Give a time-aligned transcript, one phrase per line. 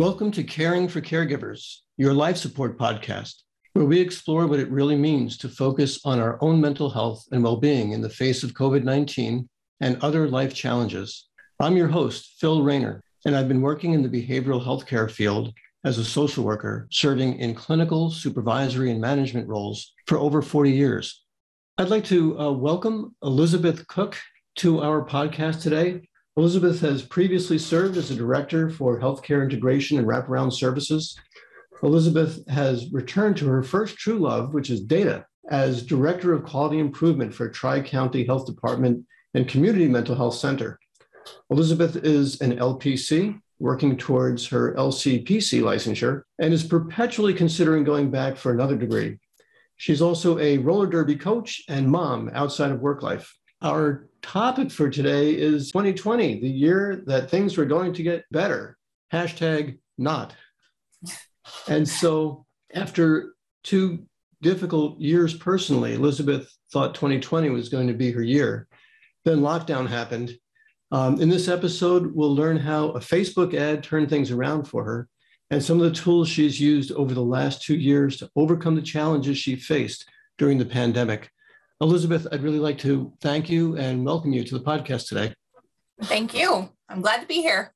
[0.00, 3.42] Welcome to Caring for Caregivers, your life support podcast,
[3.74, 7.44] where we explore what it really means to focus on our own mental health and
[7.44, 9.46] well being in the face of COVID 19
[9.82, 11.28] and other life challenges.
[11.60, 15.52] I'm your host, Phil Rayner, and I've been working in the behavioral healthcare field
[15.84, 21.22] as a social worker, serving in clinical, supervisory, and management roles for over 40 years.
[21.76, 24.16] I'd like to uh, welcome Elizabeth Cook
[24.56, 26.08] to our podcast today.
[26.40, 31.14] Elizabeth has previously served as a director for healthcare integration and wraparound services.
[31.82, 36.78] Elizabeth has returned to her first true love, which is data, as director of quality
[36.78, 39.04] improvement for Tri County Health Department
[39.34, 40.78] and Community Mental Health Center.
[41.50, 48.38] Elizabeth is an LPC working towards her LCPC licensure and is perpetually considering going back
[48.38, 49.18] for another degree.
[49.76, 53.30] She's also a roller derby coach and mom outside of work life.
[53.62, 58.78] Our topic for today is 2020, the year that things were going to get better.
[59.12, 60.34] Hashtag not.
[61.68, 64.06] And so, after two
[64.40, 68.66] difficult years personally, Elizabeth thought 2020 was going to be her year.
[69.26, 70.32] Then lockdown happened.
[70.90, 75.08] Um, in this episode, we'll learn how a Facebook ad turned things around for her
[75.50, 78.82] and some of the tools she's used over the last two years to overcome the
[78.82, 81.30] challenges she faced during the pandemic.
[81.80, 85.32] Elizabeth, I'd really like to thank you and welcome you to the podcast today.
[86.02, 86.68] Thank you.
[86.90, 87.72] I'm glad to be here.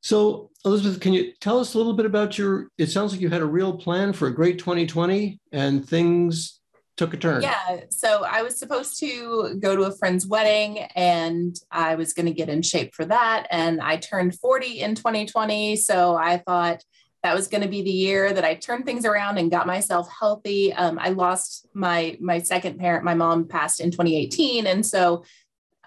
[0.00, 2.68] So, Elizabeth, can you tell us a little bit about your?
[2.76, 6.60] It sounds like you had a real plan for a great 2020 and things
[6.96, 7.42] took a turn.
[7.42, 7.82] Yeah.
[7.90, 12.32] So, I was supposed to go to a friend's wedding and I was going to
[12.32, 13.46] get in shape for that.
[13.52, 15.76] And I turned 40 in 2020.
[15.76, 16.82] So, I thought,
[17.26, 20.08] that was going to be the year that I turned things around and got myself
[20.20, 20.72] healthy.
[20.72, 23.04] Um, I lost my my second parent.
[23.04, 25.24] My mom passed in 2018, and so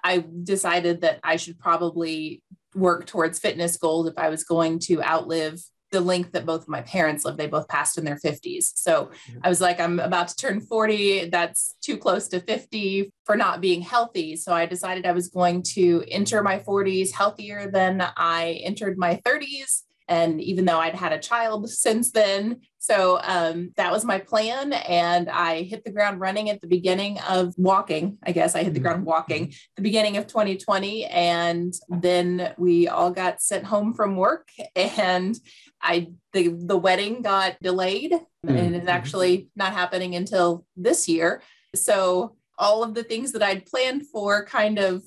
[0.03, 2.43] I decided that I should probably
[2.75, 5.61] work towards fitness goals if I was going to outlive
[5.91, 7.37] the length that both of my parents lived.
[7.37, 8.73] They both passed in their 50s.
[8.75, 9.09] So
[9.41, 11.29] I was like, I'm about to turn 40.
[11.29, 14.35] That's too close to 50 for not being healthy.
[14.35, 19.21] So I decided I was going to enter my 40s healthier than I entered my
[19.25, 22.61] 30s and even though I'd had a child since then.
[22.79, 24.73] So um, that was my plan.
[24.73, 28.17] And I hit the ground running at the beginning of walking.
[28.23, 31.05] I guess I hit the ground walking the beginning of 2020.
[31.05, 35.37] And then we all got sent home from work and
[35.81, 38.55] I the, the wedding got delayed mm-hmm.
[38.55, 41.43] and is actually not happening until this year.
[41.75, 45.03] So all of the things that I'd planned for kind of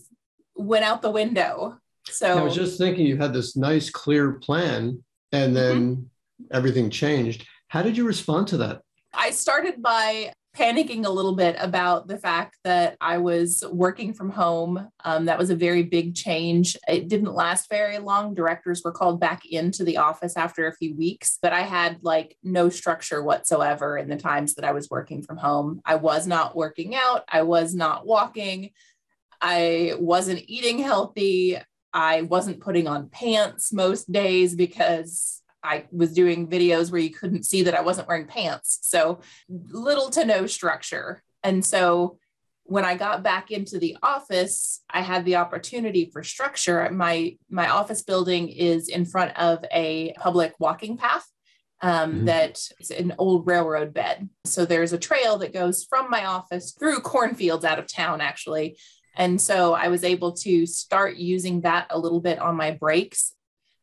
[0.55, 1.79] went out the window.
[2.09, 5.03] So I was just thinking you had this nice, clear plan,
[5.33, 6.57] and then mm-hmm.
[6.57, 7.47] everything changed.
[7.69, 8.83] How did you respond to that?
[9.15, 14.31] I started by panicking a little bit about the fact that I was working from
[14.31, 14.89] home.
[15.05, 16.77] Um, that was a very big change.
[16.87, 18.35] It didn't last very long.
[18.35, 22.37] Directors were called back into the office after a few weeks, but I had like
[22.43, 25.81] no structure whatsoever in the times that I was working from home.
[25.87, 28.71] I was not working out, I was not walking.
[29.45, 31.59] I wasn't eating healthy.
[31.93, 37.45] I wasn't putting on pants most days because I was doing videos where you couldn't
[37.45, 38.81] see that I wasn't wearing pants.
[38.83, 41.23] So little to no structure.
[41.45, 42.19] And so
[42.65, 46.89] when I got back into the office, I had the opportunity for structure.
[46.91, 51.27] My my office building is in front of a public walking path
[51.83, 52.25] um, mm-hmm.
[52.27, 54.29] that is an old railroad bed.
[54.45, 58.79] So there's a trail that goes from my office through cornfields out of town, actually,
[59.15, 63.35] and so I was able to start using that a little bit on my breaks.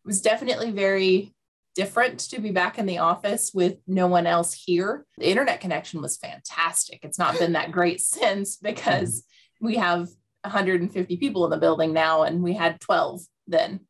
[0.03, 1.33] It was definitely very
[1.75, 5.05] different to be back in the office with no one else here.
[5.17, 6.99] The internet connection was fantastic.
[7.03, 9.23] It's not been that great since because
[9.61, 10.09] we have
[10.43, 13.81] 150 people in the building now and we had 12 then.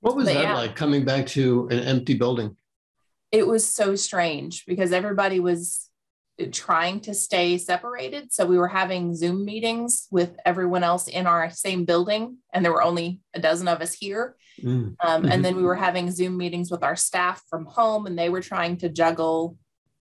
[0.00, 0.54] What was but that yeah.
[0.54, 2.56] like coming back to an empty building?
[3.32, 5.85] It was so strange because everybody was
[6.52, 8.32] trying to stay separated.
[8.32, 12.72] So we were having Zoom meetings with everyone else in our same building, and there
[12.72, 14.36] were only a dozen of us here.
[14.62, 14.96] Mm.
[15.02, 18.28] Um, and then we were having Zoom meetings with our staff from home, and they
[18.28, 19.56] were trying to juggle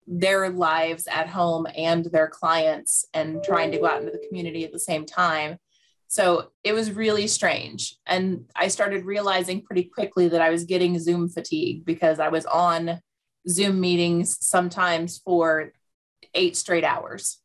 [0.07, 4.65] their lives at home and their clients and trying to go out into the community
[4.65, 5.57] at the same time.
[6.09, 7.97] So it was really strange.
[8.07, 12.47] And I started realizing pretty quickly that I was getting Zoom fatigue because I was
[12.47, 13.01] on
[13.49, 15.73] Zoom meetings sometimes for
[16.35, 17.39] eight straight hours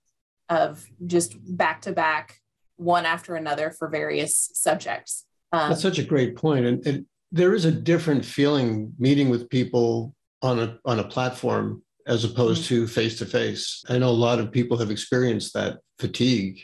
[0.49, 2.39] of just back to back,
[2.75, 5.25] one after another for various subjects.
[5.51, 6.65] Um, That's such a great point.
[6.65, 11.81] And, and there is a different feeling meeting with people on a on a platform
[12.07, 12.83] as opposed mm-hmm.
[12.83, 13.83] to face to face.
[13.89, 16.61] I know a lot of people have experienced that fatigue.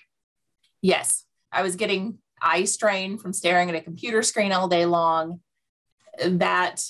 [0.82, 5.42] Yes, I was getting eye strain from staring at a computer screen all day long.
[6.26, 6.84] That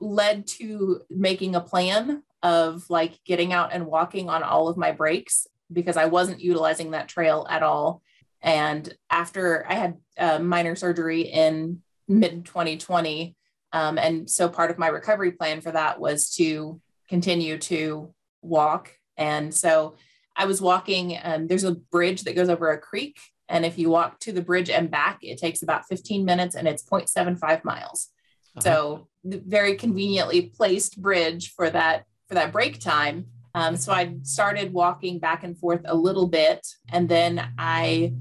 [0.00, 4.92] led to making a plan of like getting out and walking on all of my
[4.92, 8.02] breaks because I wasn't utilizing that trail at all.
[8.42, 13.36] And after I had uh, minor surgery in mid 2020,
[13.72, 18.12] um, and so part of my recovery plan for that was to continue to
[18.42, 18.92] walk.
[19.16, 19.96] And so
[20.34, 23.18] I was walking, and there's a bridge that goes over a creek.
[23.48, 26.66] And if you walk to the bridge and back, it takes about 15 minutes and
[26.66, 28.08] it's 0.75 miles.
[28.56, 28.60] Uh-huh.
[28.60, 33.26] So very conveniently placed bridge for that for that break time.
[33.54, 38.14] Um, so I started walking back and forth a little bit, and then I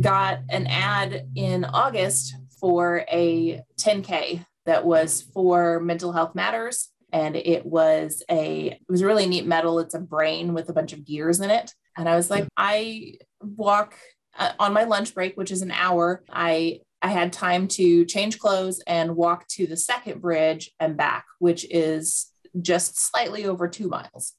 [0.00, 6.90] got an ad in August for a 10K that was for Mental Health Matters.
[7.12, 9.80] And it was a it was a really neat medal.
[9.80, 11.72] It's a brain with a bunch of gears in it.
[11.96, 13.96] And I was like, I walk
[14.38, 16.24] uh, on my lunch break, which is an hour.
[16.30, 21.26] I I had time to change clothes and walk to the second bridge and back,
[21.38, 24.34] which is just slightly over two miles.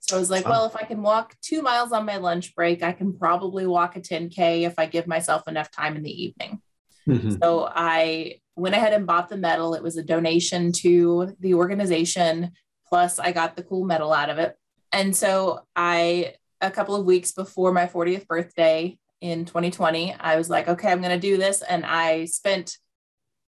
[0.00, 2.82] So I was like, well, if I can walk two miles on my lunch break,
[2.82, 6.60] I can probably walk a 10K if I give myself enough time in the evening.
[7.06, 7.36] Mm-hmm.
[7.42, 9.74] So I went ahead and bought the medal.
[9.74, 12.52] It was a donation to the organization.
[12.88, 14.56] Plus, I got the cool medal out of it.
[14.92, 20.48] And so I, a couple of weeks before my 40th birthday in 2020, I was
[20.48, 21.62] like, okay, I'm going to do this.
[21.62, 22.78] And I spent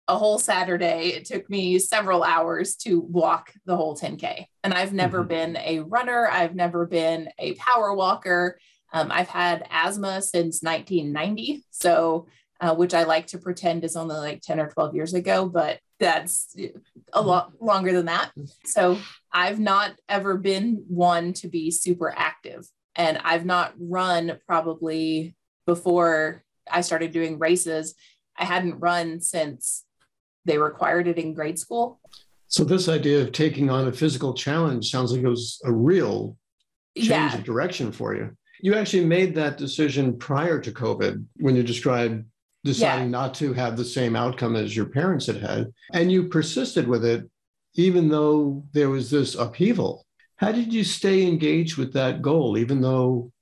[0.08, 1.08] a whole Saturday.
[1.08, 4.46] It took me several hours to walk the whole 10K.
[4.64, 5.28] And I've never mm-hmm.
[5.28, 8.58] been a runner, I've never been a power walker.
[8.92, 11.62] Um, I've had asthma since 1990.
[11.70, 12.26] So
[12.60, 15.78] uh, which I like to pretend is only like 10 or 12 years ago, but
[16.00, 16.56] that's
[17.12, 18.32] a lot longer than that.
[18.64, 18.98] So
[19.32, 22.66] I've not ever been one to be super active.
[22.96, 27.94] And I've not run probably before I started doing races.
[28.36, 29.84] I hadn't run since
[30.48, 32.00] they required it in grade school.
[32.48, 36.36] So this idea of taking on a physical challenge sounds like it was a real
[36.96, 37.34] change yeah.
[37.34, 38.36] of direction for you.
[38.60, 42.24] You actually made that decision prior to COVID when you described
[42.64, 43.18] deciding yeah.
[43.18, 45.72] not to have the same outcome as your parents had had.
[45.92, 47.28] And you persisted with it,
[47.74, 50.06] even though there was this upheaval.
[50.36, 53.32] How did you stay engaged with that goal, even though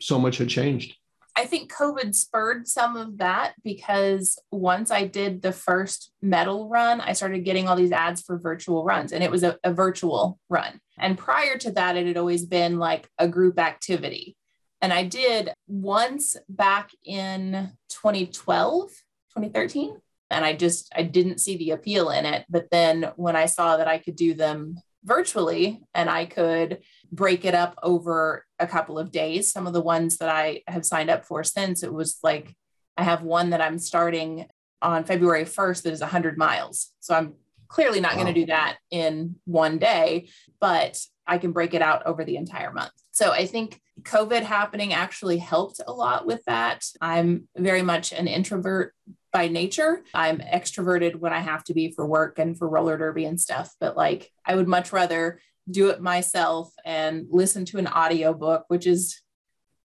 [0.00, 0.96] so much had changed?
[1.36, 7.02] I think COVID spurred some of that because once I did the first medal run,
[7.02, 10.38] I started getting all these ads for virtual runs, and it was a, a virtual
[10.48, 10.80] run.
[10.98, 14.34] And prior to that, it had always been like a group activity.
[14.80, 20.00] And I did once back in 2012, 2013.
[20.30, 22.46] And I just, I didn't see the appeal in it.
[22.48, 26.80] But then when I saw that I could do them virtually and I could
[27.12, 30.84] break it up over a couple of days, some of the ones that I have
[30.84, 32.54] signed up for since, it was like
[32.96, 34.46] I have one that I'm starting
[34.82, 36.92] on February 1st that is 100 miles.
[37.00, 37.34] So I'm
[37.68, 38.22] clearly not wow.
[38.22, 40.28] going to do that in one day,
[40.60, 42.92] but I can break it out over the entire month.
[43.10, 46.84] So I think COVID happening actually helped a lot with that.
[47.00, 48.94] I'm very much an introvert
[49.32, 50.02] by nature.
[50.14, 53.74] I'm extroverted when I have to be for work and for roller derby and stuff,
[53.80, 55.40] but like I would much rather
[55.70, 59.20] do it myself and listen to an audiobook, which is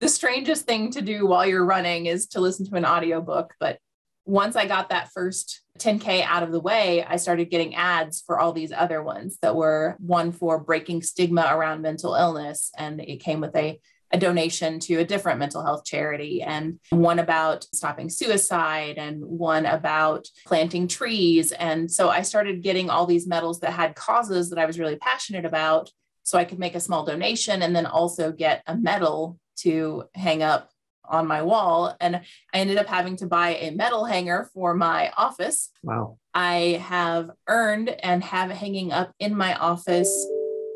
[0.00, 3.78] the strangest thing to do while you're running is to listen to an audiobook, but
[4.26, 8.38] once I got that first 10K out of the way, I started getting ads for
[8.38, 12.70] all these other ones that were one for breaking stigma around mental illness.
[12.76, 13.78] And it came with a,
[14.14, 19.66] a donation to a different mental health charity, and one about stopping suicide, and one
[19.66, 21.50] about planting trees.
[21.50, 24.94] And so I started getting all these medals that had causes that I was really
[24.94, 25.90] passionate about.
[26.22, 30.44] So I could make a small donation and then also get a medal to hang
[30.44, 30.70] up
[31.04, 31.96] on my wall.
[32.00, 35.70] And I ended up having to buy a medal hanger for my office.
[35.82, 36.18] Wow.
[36.32, 40.28] I have earned and have hanging up in my office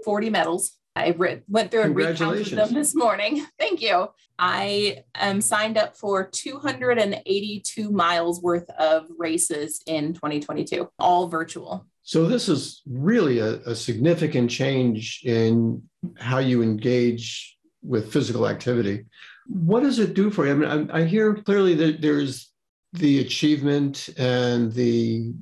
[0.04, 0.77] 40 medals.
[0.98, 3.46] I re- went through and recounted them this morning.
[3.58, 4.08] Thank you.
[4.38, 11.86] I am signed up for 282 miles worth of races in 2022, all virtual.
[12.02, 15.82] So, this is really a, a significant change in
[16.18, 19.04] how you engage with physical activity
[19.48, 20.52] what does it do for you?
[20.52, 22.52] I mean, I, I hear clearly that there's
[22.92, 25.32] the achievement and the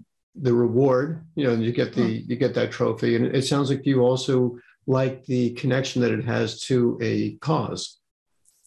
[0.41, 1.27] the reward.
[1.35, 2.31] You know, you get the hmm.
[2.31, 6.25] you get that trophy, and it sounds like you also like the connection that it
[6.25, 7.99] has to a cause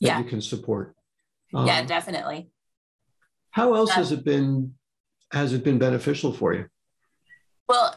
[0.02, 0.20] that yeah.
[0.20, 0.96] you can support.
[1.54, 2.50] Um, yeah, definitely.
[3.52, 4.76] How else um, has it been
[5.32, 6.66] has it been beneficial for you?
[7.68, 7.96] Well,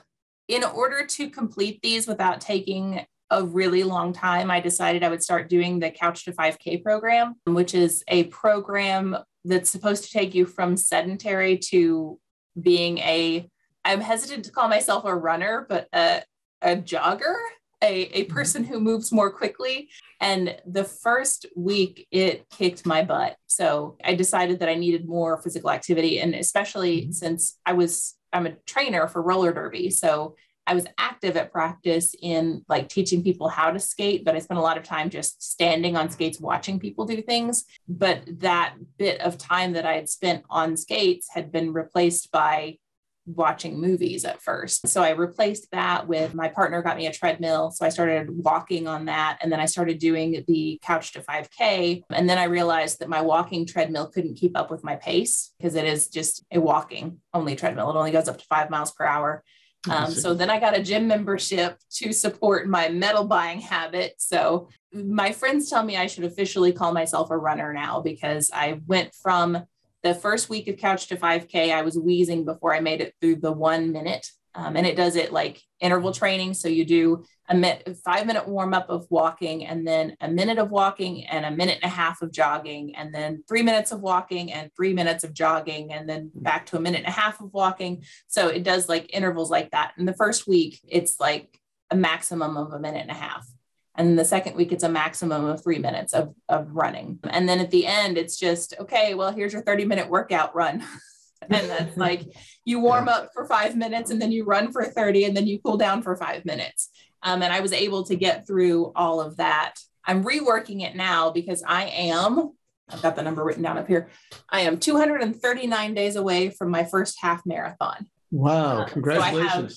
[0.48, 5.22] in order to complete these without taking a really long time, I decided I would
[5.22, 10.34] start doing the Couch to 5K program, which is a program that's supposed to take
[10.34, 12.18] you from sedentary to
[12.60, 13.48] being a
[13.84, 16.22] I'm hesitant to call myself a runner, but a,
[16.60, 17.34] a jogger,
[17.82, 18.32] a, a mm-hmm.
[18.32, 19.90] person who moves more quickly.
[20.20, 23.36] And the first week, it kicked my butt.
[23.46, 26.20] So I decided that I needed more physical activity.
[26.20, 27.12] And especially mm-hmm.
[27.12, 29.90] since I was, I'm a trainer for roller derby.
[29.90, 34.38] So I was active at practice in like teaching people how to skate, but I
[34.38, 37.64] spent a lot of time just standing on skates watching people do things.
[37.88, 42.78] But that bit of time that I had spent on skates had been replaced by
[43.26, 44.88] watching movies at first.
[44.88, 47.70] So I replaced that with my partner got me a treadmill.
[47.70, 49.38] So I started walking on that.
[49.42, 52.02] And then I started doing the couch to 5K.
[52.10, 55.74] And then I realized that my walking treadmill couldn't keep up with my pace because
[55.74, 57.90] it is just a walking only treadmill.
[57.90, 59.44] It only goes up to five miles per hour.
[59.90, 64.14] Um, so then I got a gym membership to support my medal buying habit.
[64.18, 68.80] So my friends tell me I should officially call myself a runner now because I
[68.86, 69.64] went from
[70.02, 73.36] the first week of Couch to 5K, I was wheezing before I made it through
[73.36, 74.30] the one minute.
[74.54, 76.54] Um, and it does it like interval training.
[76.54, 80.58] So you do a minute, five minute warm up of walking, and then a minute
[80.58, 84.00] of walking, and a minute and a half of jogging, and then three minutes of
[84.00, 87.40] walking, and three minutes of jogging, and then back to a minute and a half
[87.40, 88.04] of walking.
[88.26, 89.92] So it does like intervals like that.
[89.96, 91.58] In the first week, it's like
[91.90, 93.46] a maximum of a minute and a half.
[93.94, 97.18] And the second week, it's a maximum of three minutes of, of running.
[97.24, 100.82] And then at the end, it's just, okay, well, here's your 30 minute workout run.
[101.50, 102.22] and that's like
[102.64, 105.58] you warm up for five minutes and then you run for 30 and then you
[105.62, 106.88] cool down for five minutes.
[107.22, 109.74] Um, and I was able to get through all of that.
[110.04, 112.52] I'm reworking it now because I am,
[112.90, 114.08] I've got the number written down up here.
[114.48, 118.08] I am 239 days away from my first half marathon.
[118.30, 119.52] Wow, congratulations.
[119.52, 119.72] So have,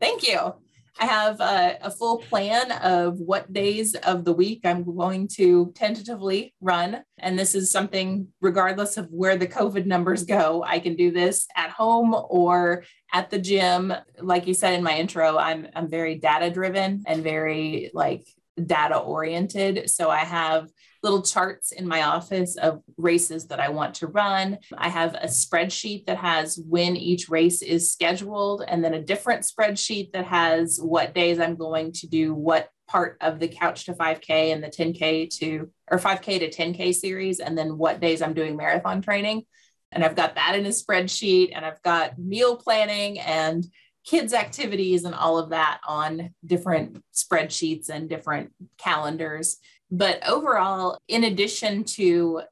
[0.00, 0.54] thank you.
[1.00, 5.72] I have a, a, full plan of what days of the week I'm going to
[5.74, 7.02] tentatively run.
[7.18, 11.46] And this is something, regardless of where the COVID numbers go, I can do this
[11.56, 13.94] at home or at the gym.
[14.20, 18.26] Like you said in my intro, I'm, I'm very data driven and very like
[18.66, 19.90] data oriented.
[19.90, 20.68] So I have
[21.02, 24.58] little charts in my office of races that I want to run.
[24.76, 29.42] I have a spreadsheet that has when each race is scheduled, and then a different
[29.42, 33.94] spreadsheet that has what days I'm going to do what part of the couch to
[33.94, 38.34] 5K and the 10K to or 5K to 10K series, and then what days I'm
[38.34, 39.44] doing marathon training.
[39.92, 43.64] And I've got that in a spreadsheet, and I've got meal planning and
[44.04, 49.58] kids activities and all of that on different spreadsheets and different calendars
[49.90, 52.42] but overall, in addition to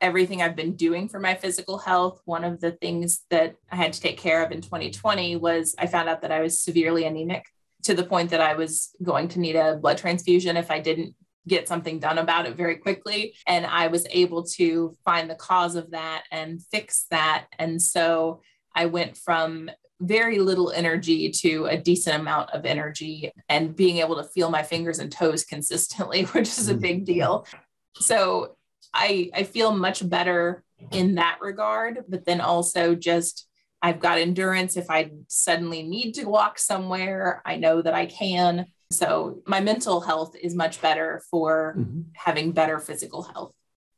[0.00, 3.92] everything I've been doing for my physical health, one of the things that I had
[3.94, 7.44] to take care of in 2020 was I found out that I was severely anemic
[7.82, 11.16] to the point that I was going to need a blood transfusion if I didn't
[11.48, 13.34] get something done about it very quickly.
[13.46, 17.46] And I was able to find the cause of that and fix that.
[17.58, 18.42] And so
[18.74, 24.16] I went from very little energy to a decent amount of energy and being able
[24.16, 26.80] to feel my fingers and toes consistently, which is a mm.
[26.80, 27.46] big deal.
[27.94, 28.56] So
[28.94, 30.62] I I feel much better
[30.92, 33.48] in that regard, but then also just
[33.82, 34.76] I've got endurance.
[34.76, 38.66] If I suddenly need to walk somewhere, I know that I can.
[38.90, 42.02] So my mental health is much better for mm-hmm.
[42.14, 43.52] having better physical health.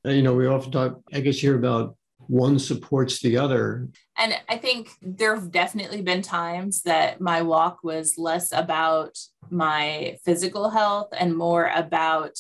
[0.05, 1.97] You know, we often talk, I guess, here about
[2.31, 3.89] one supports the other.
[4.17, 9.19] And I think there have definitely been times that my walk was less about
[9.51, 12.39] my physical health and more about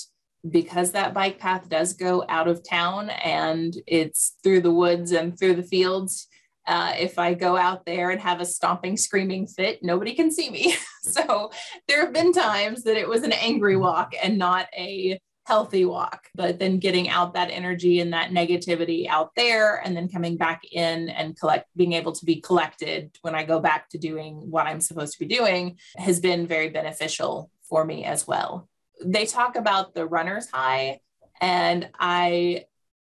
[0.48, 5.36] because that bike path does go out of town and it's through the woods and
[5.36, 6.28] through the fields.
[6.68, 10.50] Uh, if I go out there and have a stomping, screaming fit, nobody can see
[10.50, 10.76] me.
[11.02, 11.50] so
[11.88, 15.18] there have been times that it was an angry walk and not a
[15.50, 20.08] healthy walk, but then getting out that energy and that negativity out there and then
[20.08, 23.98] coming back in and collect being able to be collected when I go back to
[23.98, 28.68] doing what I'm supposed to be doing has been very beneficial for me as well.
[29.04, 31.00] They talk about the runner's high
[31.40, 32.66] and I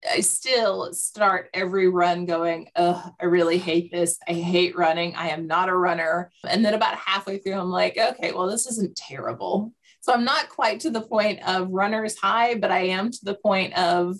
[0.09, 4.17] I still start every run going, oh, I really hate this.
[4.29, 5.13] I hate running.
[5.15, 6.31] I am not a runner.
[6.47, 9.73] And then about halfway through, I'm like, okay, well, this isn't terrible.
[10.01, 13.35] So I'm not quite to the point of runner's high, but I am to the
[13.35, 14.15] point of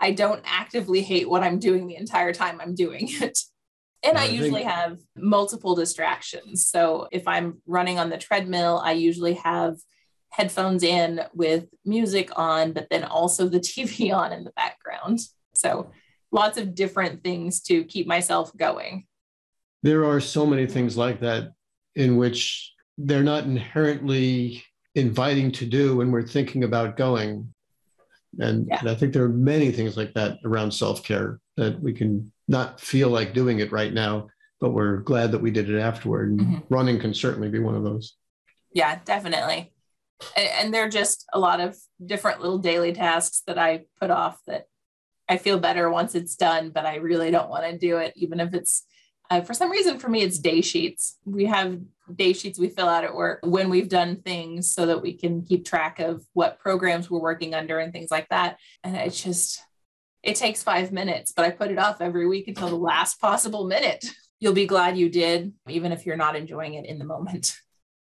[0.00, 3.38] I don't actively hate what I'm doing the entire time I'm doing it.
[4.02, 4.70] And I, I usually think...
[4.70, 6.66] have multiple distractions.
[6.66, 9.76] So if I'm running on the treadmill, I usually have
[10.30, 15.18] headphones in with music on, but then also the TV on in the background.
[15.54, 15.90] So
[16.30, 19.06] lots of different things to keep myself going.
[19.82, 21.52] There are so many things like that
[21.94, 27.52] in which they're not inherently inviting to do when we're thinking about going.
[28.40, 28.80] And, yeah.
[28.80, 32.30] and I think there are many things like that around self care that we can
[32.46, 34.28] not feel like doing it right now,
[34.60, 36.30] but we're glad that we did it afterward.
[36.30, 36.58] And mm-hmm.
[36.68, 38.16] running can certainly be one of those.
[38.72, 39.72] Yeah, definitely.
[40.36, 44.38] And, and they're just a lot of different little daily tasks that I put off
[44.46, 44.66] that
[45.28, 48.40] I feel better once it's done, but I really don't want to do it, even
[48.40, 48.86] if it's
[49.30, 51.18] uh, for some reason for me it's day sheets.
[51.24, 51.78] We have
[52.14, 55.42] day sheets we fill out at work when we've done things so that we can
[55.42, 58.58] keep track of what programs we're working under and things like that.
[58.82, 59.60] And it's just
[60.22, 63.66] it takes five minutes but i put it off every week until the last possible
[63.66, 64.04] minute.
[64.40, 67.54] You'll be glad you did even if you're not enjoying it in the moment.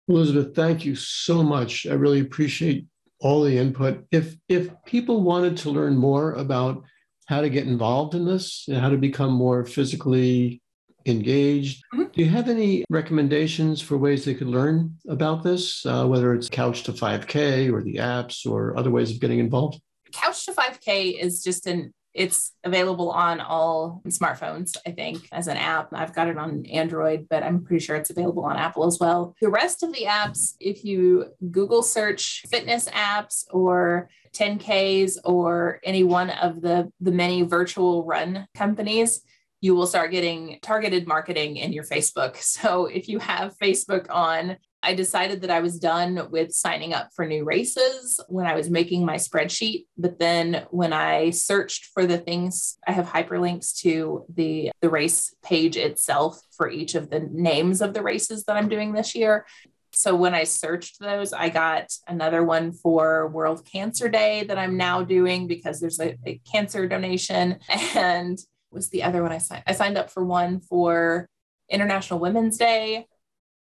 [0.07, 1.85] Elizabeth thank you so much.
[1.85, 2.85] I really appreciate
[3.19, 4.05] all the input.
[4.11, 6.83] If if people wanted to learn more about
[7.25, 10.61] how to get involved in this and how to become more physically
[11.07, 11.83] engaged.
[11.93, 12.11] Mm-hmm.
[12.13, 16.49] Do you have any recommendations for ways they could learn about this, uh, whether it's
[16.49, 19.81] Couch to 5K or the apps or other ways of getting involved?
[20.11, 25.55] Couch to 5K is just an it's available on all smartphones, I think, as an
[25.55, 25.89] app.
[25.93, 29.35] I've got it on Android, but I'm pretty sure it's available on Apple as well.
[29.39, 36.03] The rest of the apps, if you Google search fitness apps or 10Ks or any
[36.03, 39.21] one of the, the many virtual run companies,
[39.61, 42.37] you will start getting targeted marketing in your Facebook.
[42.57, 47.09] So if you have Facebook on, I decided that I was done with signing up
[47.15, 49.85] for new races when I was making my spreadsheet.
[49.97, 55.35] But then when I searched for the things, I have hyperlinks to the, the race
[55.43, 59.45] page itself for each of the names of the races that I'm doing this year.
[59.91, 64.77] So when I searched those, I got another one for World Cancer Day that I'm
[64.77, 67.59] now doing because there's a, a cancer donation.
[67.95, 68.37] And
[68.71, 69.63] was the other one I signed?
[69.67, 71.29] I signed up for one for
[71.69, 73.07] International Women's Day.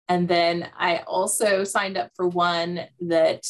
[0.07, 3.43] And then I also signed up for one that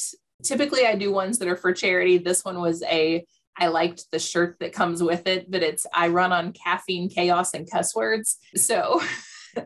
[0.44, 2.18] typically I do ones that are for charity.
[2.18, 3.26] This one was a,
[3.58, 7.54] I liked the shirt that comes with it, but it's, I run on caffeine, chaos,
[7.54, 8.38] and cuss words.
[8.56, 9.02] So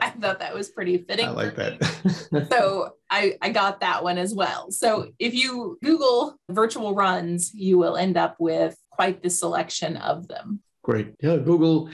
[0.00, 1.26] I thought that was pretty fitting.
[1.26, 2.48] I like that.
[2.50, 4.70] so I, I got that one as well.
[4.70, 10.28] So if you Google virtual runs, you will end up with quite the selection of
[10.28, 10.60] them.
[10.84, 11.14] Great.
[11.22, 11.88] Yeah, Google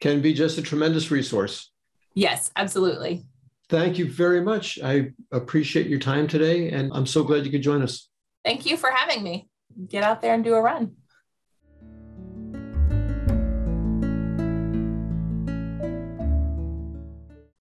[0.00, 1.72] can be just a tremendous resource.
[2.14, 3.24] Yes, absolutely.
[3.68, 4.78] Thank you very much.
[4.82, 8.08] I appreciate your time today, and I'm so glad you could join us.
[8.44, 9.48] Thank you for having me.
[9.88, 10.94] Get out there and do a run.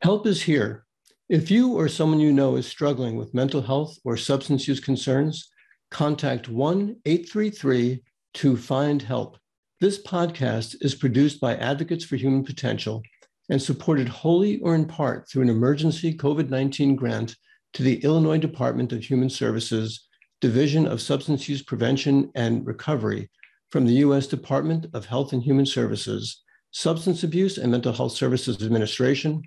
[0.02, 0.86] Help is here.
[1.30, 5.50] If you or someone you know is struggling with mental health or substance use concerns,
[5.90, 9.38] contact 1 833 to find help.
[9.82, 13.02] This podcast is produced by Advocates for Human Potential
[13.50, 17.38] and supported wholly or in part through an emergency COVID 19 grant
[17.72, 20.06] to the Illinois Department of Human Services,
[20.42, 23.30] Division of Substance Use Prevention and Recovery
[23.70, 24.28] from the U.S.
[24.28, 29.42] Department of Health and Human Services, Substance Abuse and Mental Health Services Administration.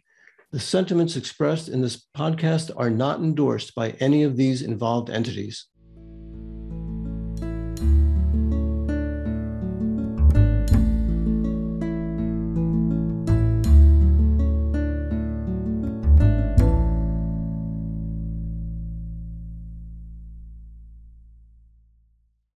[0.51, 5.66] The sentiments expressed in this podcast are not endorsed by any of these involved entities.